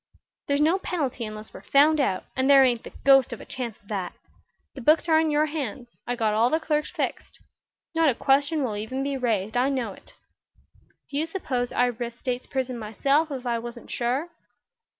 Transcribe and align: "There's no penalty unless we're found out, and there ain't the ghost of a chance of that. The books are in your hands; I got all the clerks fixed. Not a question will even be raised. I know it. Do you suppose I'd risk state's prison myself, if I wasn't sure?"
"There's 0.47 0.61
no 0.61 0.79
penalty 0.79 1.25
unless 1.25 1.53
we're 1.53 1.61
found 1.61 1.99
out, 1.99 2.25
and 2.35 2.49
there 2.49 2.63
ain't 2.65 2.81
the 2.83 2.93
ghost 3.05 3.31
of 3.31 3.39
a 3.39 3.45
chance 3.45 3.77
of 3.79 3.87
that. 3.89 4.13
The 4.73 4.81
books 4.81 5.07
are 5.07 5.19
in 5.19 5.29
your 5.29 5.45
hands; 5.45 5.95
I 6.07 6.15
got 6.15 6.33
all 6.33 6.49
the 6.49 6.59
clerks 6.59 6.89
fixed. 6.89 7.37
Not 7.93 8.09
a 8.09 8.15
question 8.15 8.63
will 8.63 8.75
even 8.75 9.03
be 9.03 9.15
raised. 9.15 9.55
I 9.55 9.69
know 9.69 9.93
it. 9.93 10.15
Do 11.11 11.17
you 11.19 11.27
suppose 11.27 11.71
I'd 11.71 11.99
risk 11.99 12.21
state's 12.21 12.47
prison 12.47 12.79
myself, 12.79 13.29
if 13.29 13.45
I 13.45 13.59
wasn't 13.59 13.91
sure?" 13.91 14.29